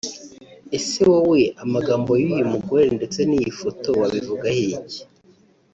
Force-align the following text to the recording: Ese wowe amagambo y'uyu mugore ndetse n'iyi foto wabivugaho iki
Ese 0.77 0.97
wowe 1.09 1.41
amagambo 1.63 2.11
y'uyu 2.21 2.45
mugore 2.53 2.85
ndetse 2.97 3.19
n'iyi 3.25 3.51
foto 3.59 3.89
wabivugaho 3.99 4.61
iki 4.77 5.01